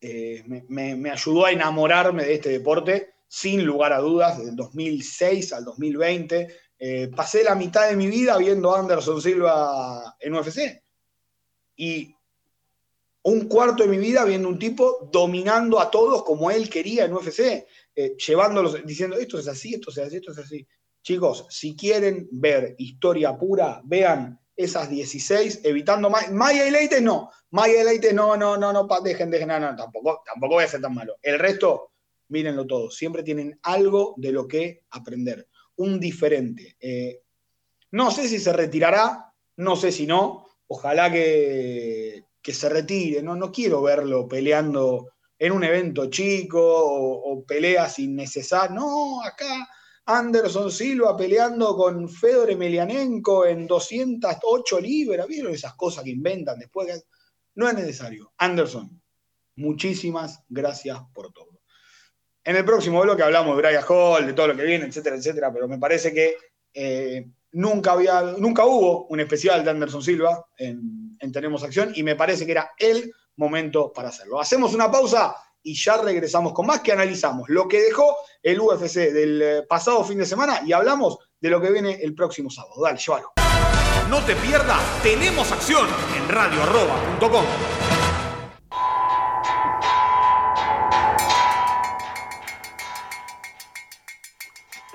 [0.00, 5.52] eh, me, ayudó a enamorarme de este deporte, sin lugar a dudas, desde el 2006
[5.52, 6.48] al 2020.
[6.80, 10.82] Eh, pasé la mitad de mi vida viendo a Anderson Silva en UFC.
[11.76, 12.14] Y
[13.22, 17.12] un cuarto de mi vida viendo un tipo dominando a todos como él quería en
[17.12, 20.66] UFC eh, llevándolos, diciendo esto es así, esto es así, esto es así.
[21.02, 27.80] Chicos, si quieren ver historia pura, vean esas 16, evitando Maya y Leite no, Maya
[27.80, 30.80] y Leite no, no, no, no, dejen, dejen, no, no, tampoco, tampoco voy a ser
[30.80, 31.16] tan malo.
[31.22, 31.87] El resto,
[32.28, 36.76] mírenlo todo, siempre tienen algo de lo que aprender, un diferente.
[36.80, 37.22] Eh,
[37.92, 43.36] no sé si se retirará, no sé si no, ojalá que, que se retire, no,
[43.36, 48.74] no quiero verlo peleando en un evento chico o, o peleas innecesarias.
[48.74, 49.68] No, acá
[50.10, 55.26] Anderson Silva peleando con Fedor Emelianenko en 208 libras.
[55.26, 57.04] ¿Vieron esas cosas que inventan después?
[57.56, 58.32] No es necesario.
[58.38, 59.02] Anderson,
[59.56, 61.57] muchísimas gracias por todo.
[62.44, 65.52] En el próximo bloque hablamos de Brian Hall, de todo lo que viene, etcétera, etcétera,
[65.52, 66.36] pero me parece que
[66.72, 72.02] eh, nunca, había, nunca hubo un especial de Anderson Silva en, en Tenemos Acción y
[72.02, 74.40] me parece que era el momento para hacerlo.
[74.40, 79.12] Hacemos una pausa y ya regresamos con más que analizamos lo que dejó el UFC
[79.12, 82.82] del eh, pasado fin de semana y hablamos de lo que viene el próximo sábado.
[82.82, 83.32] Dale, llévalo.
[84.08, 87.77] No te pierdas, tenemos acción en radioarroba.com.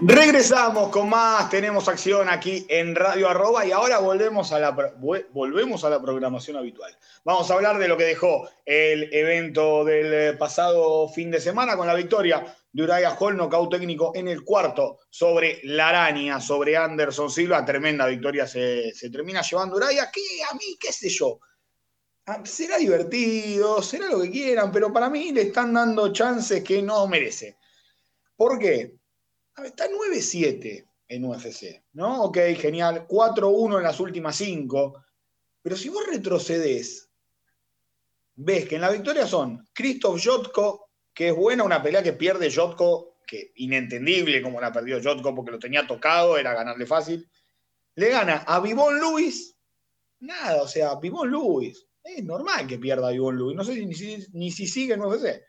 [0.05, 5.85] Regresamos con más, tenemos acción aquí en Radio Arroba y ahora volvemos a, la, volvemos
[5.85, 6.93] a la programación habitual.
[7.23, 11.87] Vamos a hablar de lo que dejó el evento del pasado fin de semana con
[11.87, 17.29] la victoria de Uriah Hall, nocaut técnico en el cuarto sobre la araña, sobre Anderson
[17.29, 17.63] Silva.
[17.63, 21.39] Tremenda victoria se, se termina llevando Uriah, que a mí, qué sé yo,
[22.25, 26.81] ah, será divertido, será lo que quieran, pero para mí le están dando chances que
[26.81, 27.57] no merece.
[28.35, 29.02] ¿Por qué?
[29.57, 32.23] Está 9-7 en UFC, ¿no?
[32.23, 33.07] Ok, genial.
[33.07, 35.03] 4-1 en las últimas 5.
[35.61, 37.09] Pero si vos retrocedes,
[38.35, 42.53] ves que en la victoria son Christoph Jotko, que es buena, una pelea que pierde
[42.53, 47.29] Jotko, que inentendible como la perdió Jotko porque lo tenía tocado, era ganarle fácil.
[47.95, 49.55] Le gana a Vivon Lewis,
[50.19, 51.85] nada, o sea, Vivon Lewis.
[52.03, 55.01] Es normal que pierda a Vivon Lewis, no sé ni si, ni si sigue en
[55.01, 55.41] UFC.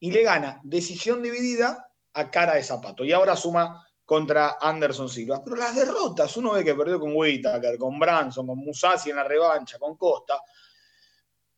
[0.00, 3.04] Y le gana decisión dividida a cara de zapato.
[3.04, 5.40] Y ahora suma contra Anderson Silva.
[5.44, 9.24] Pero las derrotas, uno ve que perdió con Whittaker, con Branson, con Musasi en la
[9.24, 10.42] revancha, con Costa.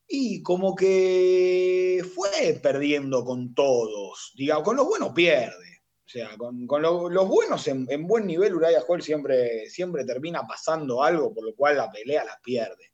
[0.06, 4.32] Y como que fue perdiendo con todos.
[4.36, 5.80] Digamos, con los buenos pierde.
[6.04, 11.46] sea, con, los buenos en, buen nivel, Uriah Hall siempre, siempre termina pasando algo, por
[11.46, 12.91] lo cual la pelea la pierde.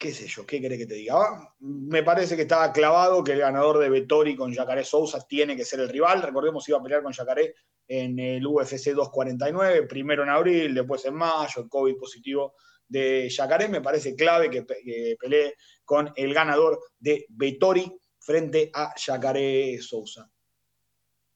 [0.00, 0.46] ¿Qué sé yo?
[0.46, 1.14] ¿Qué querés que te diga?
[1.16, 5.54] Ah, me parece que estaba clavado que el ganador de Vettori con Jacaré Sousa tiene
[5.54, 6.22] que ser el rival.
[6.22, 7.54] Recordemos, iba a pelear con Jacaré
[7.86, 12.54] en el UFC 249, primero en abril, después en mayo, el COVID positivo
[12.88, 13.68] de Jacaré.
[13.68, 20.30] Me parece clave que, que pelee con el ganador de Vettori frente a Jacaré Sousa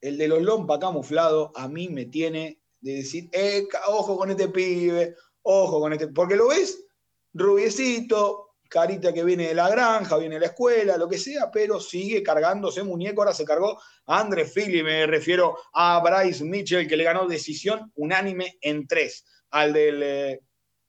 [0.05, 4.49] el de los Lompa camuflado a mí me tiene de decir, eh, ojo con este
[4.49, 6.85] pibe, ojo con este, porque lo ves,
[7.33, 11.81] rubiecito, carita que viene de la granja, viene de la escuela, lo que sea, pero
[11.81, 16.97] sigue cargándose muñeco, ahora se cargó a André Philly, me refiero a Bryce Mitchell, que
[16.97, 20.03] le ganó decisión unánime en tres, al del...
[20.03, 20.41] Eh,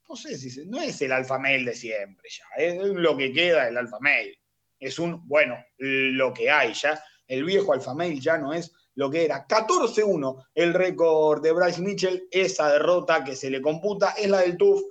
[0.08, 3.66] no sé si no es el alfa mail de siempre ya, es lo que queda
[3.66, 4.38] del alfa mail.
[4.80, 7.02] Es un, bueno, lo que hay ya.
[7.28, 11.82] El viejo alfa mail ya no es lo que era 14-1 el récord de Bryce
[11.82, 12.28] Mitchell.
[12.30, 14.82] Esa derrota que se le computa es la del TUF.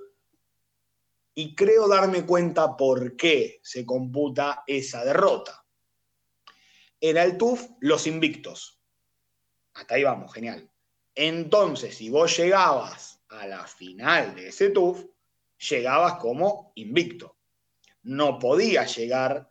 [1.35, 5.65] Y creo darme cuenta por qué se computa esa derrota.
[7.01, 8.81] Era el TUF los invictos.
[9.75, 10.71] Hasta ahí vamos, genial.
[11.15, 15.05] Entonces, si vos llegabas a la final de ese TUF,
[15.69, 17.37] llegabas como invicto.
[18.03, 19.49] No podías llegar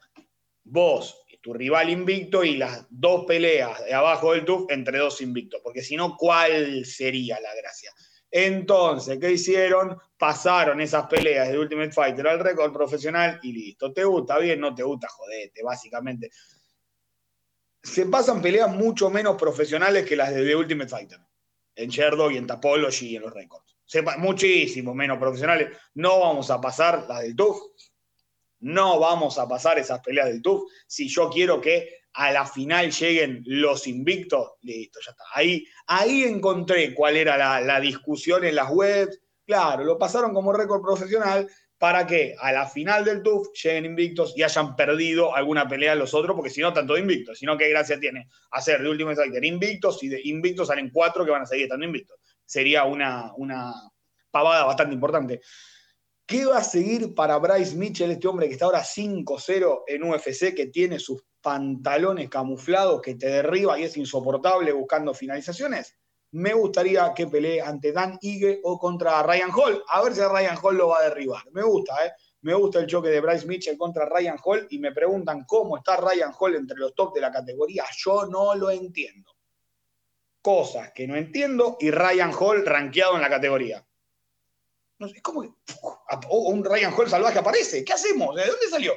[0.63, 5.59] vos tu rival invicto y las dos peleas de abajo del TUF entre dos invictos,
[5.61, 7.91] porque si no, ¿cuál sería la gracia?
[8.35, 9.95] Entonces, ¿qué hicieron?
[10.17, 13.93] Pasaron esas peleas de Ultimate Fighter al récord profesional y listo.
[13.93, 14.59] ¿Te gusta bien?
[14.59, 16.31] No te gusta, jodete, básicamente.
[17.83, 21.19] Se pasan peleas mucho menos profesionales que las de Ultimate Fighter.
[21.75, 23.77] En Sherdog y en Tapology y en los récords.
[24.17, 25.77] Muchísimo menos profesionales.
[25.93, 27.59] No vamos a pasar las del TUF
[28.63, 30.71] no vamos a pasar esas peleas del TUF.
[30.87, 35.23] Si yo quiero que a la final lleguen los invictos, listo, ya está.
[35.33, 39.19] Ahí, ahí encontré cuál era la, discusión en las webs.
[39.45, 44.33] Claro, lo pasaron como récord profesional para que a la final del TUF lleguen invictos
[44.37, 47.99] y hayan perdido alguna pelea los otros, porque si no, tanto invictos, sino que gracia
[47.99, 51.65] tiene hacer de último Fighter invictos y de invictos salen cuatro que van a seguir
[51.65, 52.17] estando invictos.
[52.45, 53.73] Sería una, una
[54.31, 55.41] pavada bastante importante.
[56.25, 60.55] ¿Qué va a seguir para Bryce Mitchell, este hombre que está ahora 5-0 en UFC,
[60.55, 65.95] que tiene sus pantalones camuflados, que te derriba y es insoportable buscando finalizaciones?
[66.31, 69.83] Me gustaría que pelee ante Dan Ige o contra Ryan Hall.
[69.87, 71.43] A ver si Ryan Hall lo va a derribar.
[71.51, 72.11] Me gusta, ¿eh?
[72.41, 75.97] Me gusta el choque de Bryce Mitchell contra Ryan Hall y me preguntan cómo está
[75.97, 77.85] Ryan Hall entre los top de la categoría.
[77.95, 79.31] Yo no lo entiendo.
[80.41, 83.85] Cosas que no entiendo y Ryan Hall rankeado en la categoría.
[84.97, 85.23] No sé, es
[86.29, 87.85] un Ryan Hall salvaje aparece.
[87.85, 88.35] ¿Qué hacemos?
[88.35, 88.93] ¿De dónde salió?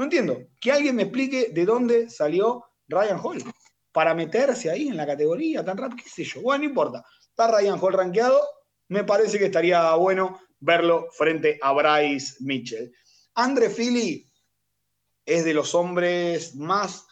[0.00, 0.46] No entiendo.
[0.58, 3.44] Que alguien me explique de dónde salió Ryan Hall
[3.92, 6.40] para meterse ahí en la categoría tan rápido, qué sé yo.
[6.40, 7.04] Bueno, no importa.
[7.20, 8.40] Está Ryan Hall rankeado.
[8.88, 12.90] Me parece que estaría bueno verlo frente a Bryce Mitchell.
[13.34, 14.26] Andre Philly
[15.26, 17.06] es de los hombres más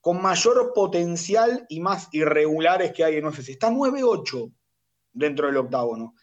[0.00, 3.50] con mayor potencial y más irregulares que hay en UFC.
[3.50, 4.52] Está 9-8
[5.12, 6.16] dentro del octágono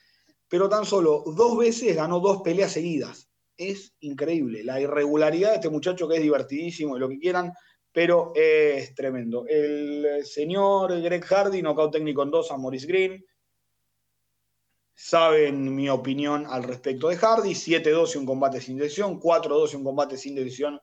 [0.49, 3.28] pero tan solo dos veces ganó dos peleas seguidas.
[3.60, 7.52] Es increíble la irregularidad de este muchacho que es divertidísimo y lo que quieran,
[7.91, 9.45] pero es tremendo.
[9.48, 13.26] El señor Greg Hardy, nocaut técnico en dos a Maurice Green.
[14.93, 17.52] Saben mi opinión al respecto de Hardy.
[17.52, 19.19] 7-2 y un combate sin decisión.
[19.19, 20.80] 4-2 y un combate sin decisión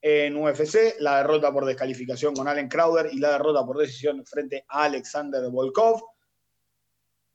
[0.00, 1.00] en UFC.
[1.00, 5.50] La derrota por descalificación con Allen Crowder y la derrota por decisión frente a Alexander
[5.50, 6.00] Volkov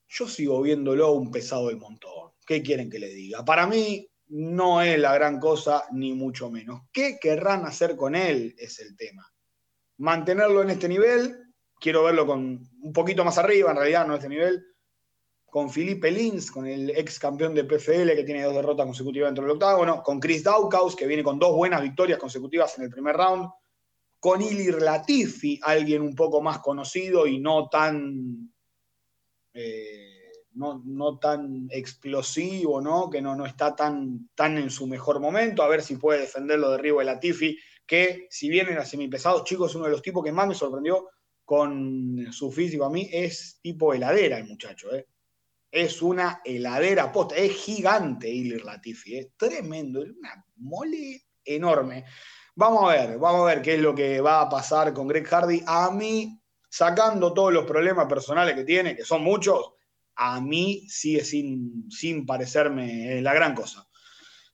[0.08, 2.32] yo sigo viéndolo un pesado del montón.
[2.46, 3.44] ¿Qué quieren que le diga?
[3.44, 6.82] Para mí no es la gran cosa, ni mucho menos.
[6.92, 8.56] ¿Qué querrán hacer con él?
[8.58, 9.32] Es el tema.
[9.98, 14.20] Mantenerlo en este nivel, quiero verlo con un poquito más arriba, en realidad no en
[14.20, 14.66] este nivel,
[15.46, 19.46] con Felipe Lins, con el ex campeón de PFL que tiene dos derrotas consecutivas dentro
[19.46, 23.16] del octágono, con Chris Daukaus, que viene con dos buenas victorias consecutivas en el primer
[23.16, 23.50] round,
[24.20, 28.52] con Ilir Latifi, alguien un poco más conocido y no tan
[29.54, 30.15] eh,
[30.56, 33.10] no, tan explosivo, ¿no?
[33.10, 36.72] que no, no está tan, tan en su mejor momento, a ver si puede defenderlo
[36.72, 40.32] de Rivo de Latifi, que si bien era semipesados, chicos, uno de los tipos que
[40.32, 41.10] más me sorprendió
[41.44, 45.08] con su físico a mí, es tipo heladera el muchacho, ¿eh?
[45.76, 52.06] es una heladera posta, es gigante Ilir Latifi, es tremendo, es una mole enorme.
[52.56, 55.28] Vamos a ver, vamos a ver qué es lo que va a pasar con Greg
[55.28, 55.62] Hardy.
[55.68, 56.40] A mí
[56.70, 59.75] sacando todos los problemas personales que tiene, que son muchos,
[60.16, 63.88] a mí sigue sin, sin parecerme la gran cosa.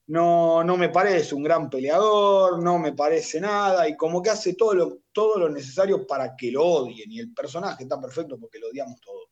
[0.07, 4.73] no, me parece un gran peleador, no me parece nada, y como que hace todo
[4.73, 8.99] lo, todo necesario para que lo odien, y el personaje está perfecto porque lo odiamos
[8.99, 9.29] todos.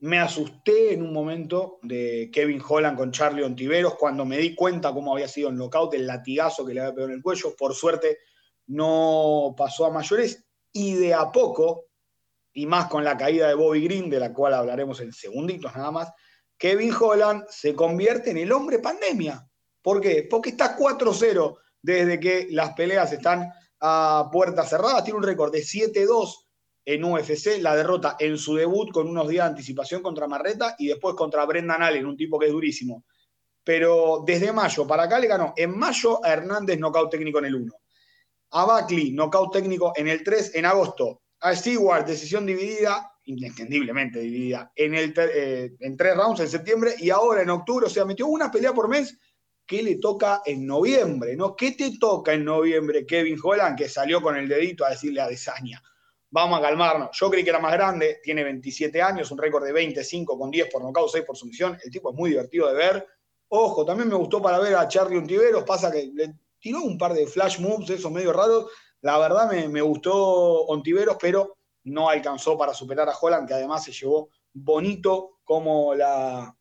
[0.00, 4.92] Me asusté en un momento de Kevin Holland con Charlie Ontiveros cuando me di cuenta
[4.94, 7.56] cómo había sido el knockout, el latigazo que le había pegado en el cuello.
[7.56, 8.18] Por suerte
[8.68, 11.87] no pasó a mayores y de a poco,
[12.52, 15.90] y más con la caída de Bobby Green, de la cual hablaremos en segunditos nada
[15.90, 16.12] más,
[16.56, 19.46] Kevin Holland se convierte en el hombre pandemia.
[19.80, 20.26] ¿Por qué?
[20.28, 23.48] Porque está 4-0 desde que las peleas están
[23.80, 25.04] a puertas cerradas.
[25.04, 26.48] Tiene un récord de 7-2
[26.84, 30.88] en UFC, la derrota en su debut con unos días de anticipación contra Marreta y
[30.88, 33.04] después contra Brendan Allen, un tipo que es durísimo.
[33.62, 37.54] Pero desde mayo para acá le ganó en mayo a Hernández nocaut técnico en el
[37.54, 37.74] 1.
[38.52, 41.20] A Buckley, nocaut técnico en el 3 en agosto.
[41.40, 47.42] A Stewart, decisión dividida inentendiblemente dividida, en, el, eh, tres rounds en septiembre y ahora
[47.42, 49.18] en octubre, o sea, metió una pelea por mes
[49.66, 51.54] que le toca en noviembre, ¿no?
[51.54, 55.28] ¿Qué te toca en noviembre, Kevin Holland, que salió con el dedito a decirle a
[55.28, 55.82] Desaña?
[56.30, 57.10] Vamos a calmarnos.
[57.12, 60.68] Yo creí que era más grande, tiene 27 años, un récord de 25 con 10
[60.72, 61.76] por nocaut, 6 por sumisión.
[61.84, 63.06] El tipo es muy divertido de ver.
[63.48, 66.10] Ojo, también me gustó para ver a Charlie Untiveros, pasa que
[66.60, 68.70] tiró un par de flash moves, esos medio raros.
[69.00, 70.14] La verdad me, me gustó
[70.66, 76.54] Ontiveros, pero no alcanzó para superar a Holland, que además se llevó bonito como la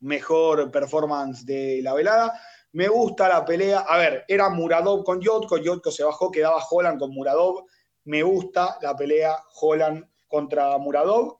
[0.00, 2.40] mejor performance de la velada.
[2.72, 3.80] Me gusta la pelea.
[3.80, 7.64] A ver, era Muradov con Yotko, Yotko se bajó, quedaba Holland con Muradov.
[8.04, 11.38] Me gusta la pelea Holland contra Muradov.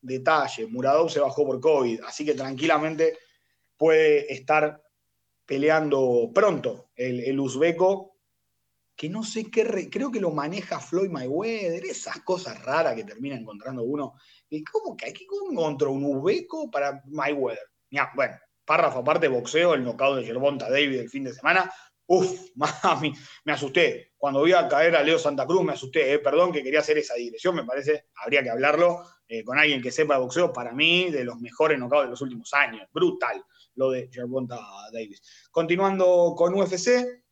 [0.00, 3.18] Detalle, Muradov se bajó por COVID, así que tranquilamente
[3.76, 4.82] puede estar
[5.46, 8.12] peleando pronto el, el uzbeco
[8.96, 13.36] que no sé qué, creo que lo maneja Floyd Mayweather, esas cosas raras que termina
[13.36, 14.14] encontrando uno.
[14.48, 17.64] ¿Y cómo que aquí encontró un ubeco para Mayweather?
[17.90, 21.72] Ya, bueno, párrafo aparte, boxeo, el knockout de Gervonta David el fin de semana.
[22.06, 23.12] Uf, mami,
[23.44, 24.12] me asusté.
[24.16, 26.12] Cuando vi a caer a Leo Santa Cruz, me asusté.
[26.12, 29.82] Eh, perdón que quería hacer esa digresión, me parece, habría que hablarlo eh, con alguien
[29.82, 30.52] que sepa de boxeo.
[30.52, 32.86] Para mí, de los mejores knockouts de los últimos años.
[32.92, 33.42] Brutal
[33.74, 34.58] lo de Gervonta
[34.92, 35.22] Davis.
[35.50, 37.24] Continuando con UFC,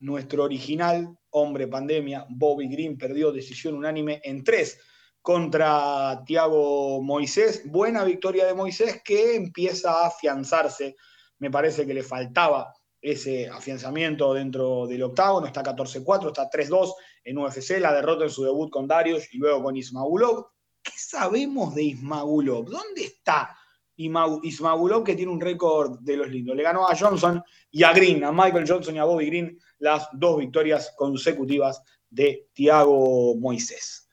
[0.00, 4.78] nuestro original hombre pandemia, Bobby Green, perdió decisión unánime en tres
[5.20, 7.62] contra Tiago Moisés.
[7.64, 10.96] Buena victoria de Moisés que empieza a afianzarse.
[11.38, 15.44] Me parece que le faltaba ese afianzamiento dentro del octavo.
[15.46, 16.92] está 14-4, está 3-2
[17.24, 20.46] en UFC, la derrota en su debut con Darius y luego con Ismagulov.
[20.82, 22.66] ¿Qué sabemos de Ismagulov?
[22.66, 23.56] ¿Dónde está
[23.96, 26.56] Ismagulov que tiene un récord de los lindos?
[26.56, 30.08] Le ganó a Johnson y a Green, a Michael Johnson y a Bobby Green las
[30.12, 34.08] dos victorias consecutivas de Tiago Moisés.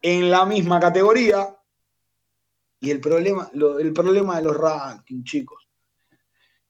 [0.00, 1.56] En la misma categoría,
[2.80, 5.68] y el problema, el problema de los rankings, chicos.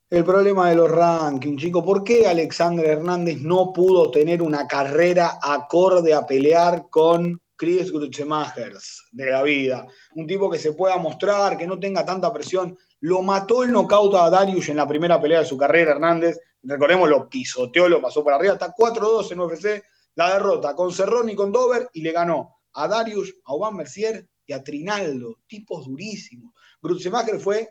[0.08, 1.84] El problema de los rankings, chicos.
[1.84, 9.08] ¿Por qué Alexander Hernández no pudo tener una carrera acorde a pelear con Chris Grutzemachers
[9.12, 9.86] de la vida?
[10.14, 12.76] Un tipo que se pueda mostrar, que no tenga tanta presión.
[13.00, 17.08] Lo mató el knockout a Darius en la primera pelea de su carrera, Hernández recordemos,
[17.08, 19.84] lo pisoteó, lo pasó por arriba, está 4-2 en UFC,
[20.16, 24.28] la derrota con Cerrón y con Dover y le ganó a Darius, a Oban Mercier
[24.44, 26.52] y a Trinaldo, tipos durísimos.
[26.82, 27.70] Grutzemacher fue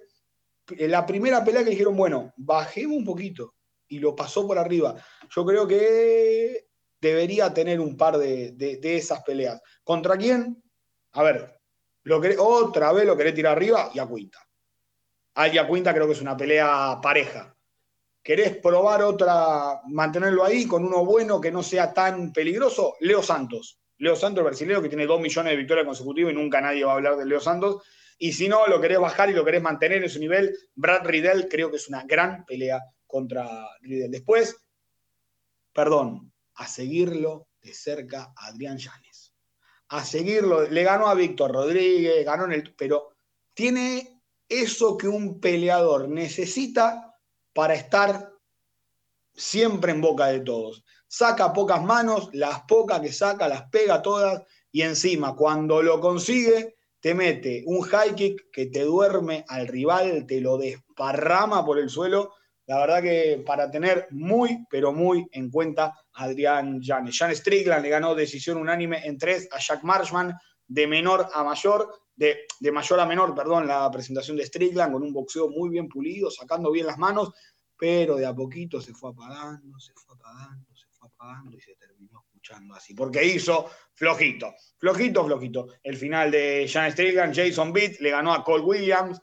[0.79, 3.53] la primera pelea que dijeron, bueno, bajemos un poquito
[3.87, 4.95] y lo pasó por arriba.
[5.29, 6.67] Yo creo que
[6.99, 9.61] debería tener un par de, esas peleas.
[9.83, 10.63] ¿Contra quién?
[11.13, 11.59] A ver,
[12.03, 14.39] lo otra vez lo querés tirar arriba y a Cuinta.
[15.35, 17.55] Al Cuinta creo que es una pelea pareja
[18.25, 23.79] querés probar otra, mantenerlo ahí con uno bueno que no sea tan peligroso, Leo Santos.
[23.99, 26.93] Leo Santos, el brasileño, que tiene dos millones de victorias consecutivas y nunca nadie va
[26.93, 27.83] a hablar de Leo Santos.
[28.17, 31.47] Y si no, lo querés bajar y lo querés mantener en su nivel, Brad Riddell
[31.47, 33.47] creo que es una gran pelea contra
[33.81, 34.09] Riddell.
[34.09, 34.57] Después,
[35.71, 39.33] perdón, a seguirlo de cerca Adrián Llanes.
[39.89, 42.75] A seguirlo, le ganó a Víctor Rodríguez, ganó en el...
[42.75, 43.15] Pero
[43.53, 47.15] tiene eso que un peleador necesita
[47.53, 48.31] para estar
[49.33, 50.83] siempre en boca de todos.
[51.07, 56.75] Saca pocas manos, las pocas que saca las pega todas y encima cuando lo consigue
[56.99, 61.89] te mete un high kick que te duerme al rival, te lo desparrama por el
[61.89, 62.33] suelo.
[62.67, 67.17] La verdad que para tener muy, pero muy en cuenta a Adrián Janes.
[67.17, 70.35] Jan Strickland le ganó decisión unánime en tres a Jack Marshman,
[70.67, 75.03] de menor a mayor, de, de, mayor a menor, perdón, la presentación de Strickland con
[75.03, 77.31] un boxeo muy bien pulido, sacando bien las manos,
[77.77, 81.75] pero de a poquito se fue apagando, se fue apagando, se fue apagando y se
[81.75, 85.67] terminó escuchando así, porque hizo flojito, flojito, flojito.
[85.83, 89.21] El final de Jan Strickland, Jason Beat le ganó a Cole Williams,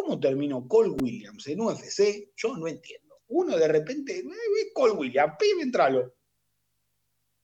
[0.00, 2.30] ¿Cómo terminó Cole Williams en UFC?
[2.34, 3.20] Yo no entiendo.
[3.28, 6.14] Uno de repente, eh, Cole Williams, pide entralo.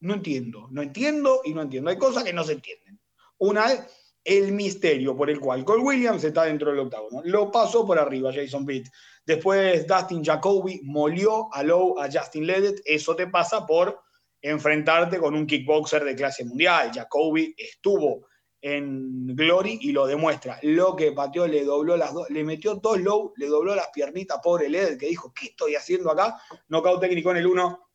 [0.01, 1.91] No entiendo, no entiendo y no entiendo.
[1.91, 2.99] Hay cosas que no se entienden.
[3.37, 3.83] Una es
[4.25, 7.21] el misterio por el cual Cole Williams está dentro del octágono.
[7.27, 8.89] Lo pasó por arriba Jason Pitt.
[9.27, 12.81] Después Dustin Jacoby molió a Low a Justin Ledet.
[12.87, 14.01] Eso te pasa por
[14.41, 16.91] enfrentarte con un kickboxer de clase mundial.
[16.95, 18.29] Jacoby estuvo
[18.61, 20.59] en Glory y lo demuestra.
[20.63, 24.41] Lo que pateó le dobló las dos, le metió dos low, le dobló las piernitas,
[24.43, 26.41] pobre Led, que dijo, ¿qué estoy haciendo acá?
[26.69, 27.89] Knockout técnico en el 1.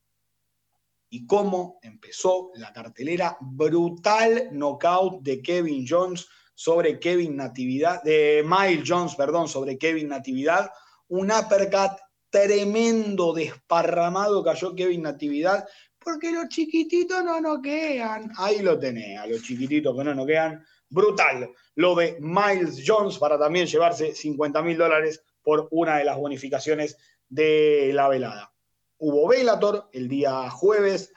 [1.10, 8.88] Y cómo empezó la cartelera, brutal knockout de Kevin Jones sobre Kevin Natividad, de Miles
[8.88, 10.72] Jones, perdón, sobre Kevin Natividad.
[11.10, 12.00] Un uppercut
[12.30, 15.68] tremendo, desparramado cayó Kevin Natividad
[16.04, 18.32] porque los chiquititos no noquean.
[18.38, 20.64] Ahí lo tenés, a los chiquititos que no noquean.
[20.90, 21.52] Brutal.
[21.76, 26.98] Lo de Miles Jones para también llevarse 50 mil dólares por una de las bonificaciones
[27.30, 28.54] de la velada.
[28.98, 31.14] Hubo Velator el día jueves.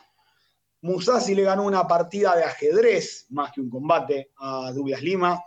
[0.82, 5.42] Musasi le ganó una partida de ajedrez, más que un combate, a Douglas Lima.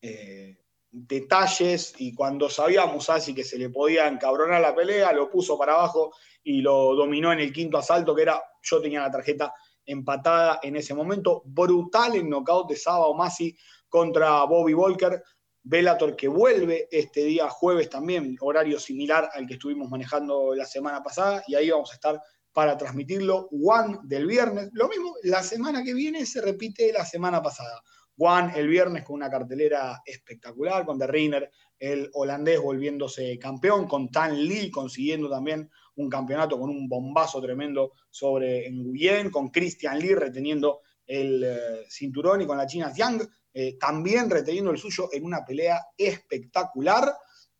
[0.00, 0.61] Eh,
[0.92, 5.72] detalles y cuando sabía Musasi que se le podía encabronar la pelea, lo puso para
[5.72, 6.12] abajo
[6.44, 9.54] y lo dominó en el quinto asalto, que era, yo tenía la tarjeta
[9.86, 11.42] empatada en ese momento.
[11.46, 13.56] Brutal el knockout de Saba Masi
[13.88, 15.22] contra Bobby Volker.
[15.64, 21.02] Bellator que vuelve este día jueves también, horario similar al que estuvimos manejando la semana
[21.04, 22.20] pasada, y ahí vamos a estar
[22.52, 23.48] para transmitirlo.
[23.64, 27.80] One del viernes, lo mismo, la semana que viene se repite la semana pasada.
[28.18, 34.10] One el viernes con una cartelera espectacular, con The Reiner, el holandés volviéndose campeón, con
[34.10, 40.14] Tan Lee consiguiendo también un campeonato con un bombazo tremendo sobre Nguyen, con Christian Lee
[40.14, 43.20] reteniendo el eh, cinturón y con la China Jiang
[43.54, 47.14] eh, también reteniendo el suyo en una pelea espectacular.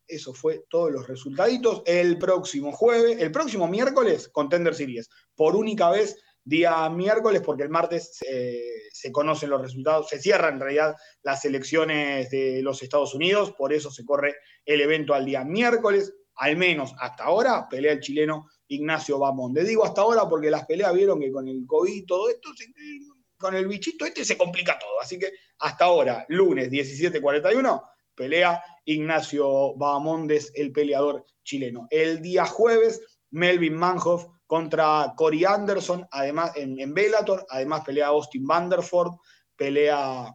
[0.07, 1.83] Eso fue todos los resultaditos.
[1.85, 5.09] El próximo jueves, el próximo miércoles, Contender Series.
[5.35, 10.55] Por única vez, día miércoles, porque el martes eh, se conocen los resultados, se cierran
[10.55, 14.35] en realidad las elecciones de los Estados Unidos, por eso se corre
[14.65, 19.19] el evento al día miércoles al menos hasta ahora, pelea el chileno Ignacio
[19.53, 22.49] Le Digo hasta ahora porque las peleas vieron que con el COVID y todo esto,
[23.37, 24.99] con el bichito este se complica todo.
[25.01, 27.83] Así que hasta ahora, lunes 17.41,
[28.15, 31.87] pelea Ignacio Bahamondes, el peleador chileno.
[31.91, 38.45] El día jueves, Melvin Manhoff contra Cory Anderson, además en, en Bellator, además pelea Austin
[38.45, 39.13] Vanderford,
[39.55, 40.31] pelea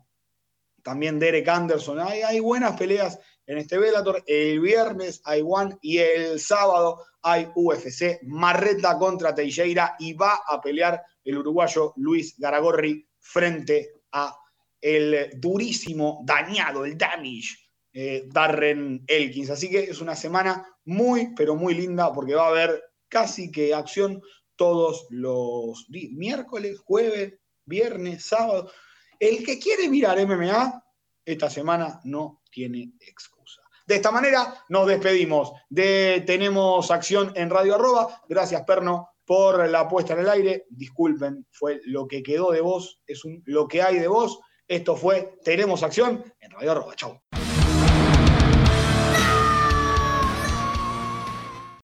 [0.82, 2.00] también Derek Anderson.
[2.00, 3.16] Hay, hay buenas peleas
[3.46, 4.24] en este Bellator.
[4.26, 8.18] El viernes hay One y el sábado hay UFC.
[8.24, 14.36] Marreta contra Teixeira y va a pelear el uruguayo Luis Garagorri frente a
[14.80, 17.56] el durísimo, dañado, el damage,
[17.92, 19.50] eh, Darren Elkins.
[19.50, 23.74] Así que es una semana muy, pero muy linda porque va a haber casi que
[23.74, 24.22] acción
[24.56, 27.34] todos los miércoles, jueves,
[27.64, 28.70] viernes, sábado.
[29.18, 30.84] El que quiere mirar MMA,
[31.24, 33.62] esta semana no tiene excusa.
[33.86, 38.22] De esta manera nos despedimos de Tenemos Acción en Radio Arroba.
[38.28, 40.66] Gracias, Perno, por la puesta en el aire.
[40.68, 44.40] Disculpen, fue lo que quedó de vos, es lo que hay de vos.
[44.66, 46.94] Esto fue Tenemos Acción en Radio Arroba.
[46.96, 47.27] Chau.